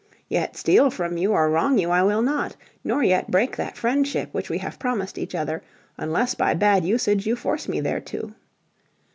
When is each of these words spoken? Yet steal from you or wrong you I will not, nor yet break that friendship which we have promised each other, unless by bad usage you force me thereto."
Yet 0.27 0.57
steal 0.57 0.89
from 0.89 1.17
you 1.17 1.33
or 1.33 1.51
wrong 1.51 1.77
you 1.77 1.91
I 1.91 2.01
will 2.01 2.23
not, 2.23 2.55
nor 2.83 3.03
yet 3.03 3.29
break 3.29 3.55
that 3.57 3.77
friendship 3.77 4.29
which 4.31 4.49
we 4.49 4.57
have 4.57 4.79
promised 4.79 5.19
each 5.19 5.35
other, 5.35 5.61
unless 5.95 6.33
by 6.33 6.55
bad 6.55 6.83
usage 6.83 7.27
you 7.27 7.35
force 7.35 7.67
me 7.69 7.81
thereto." 7.81 8.33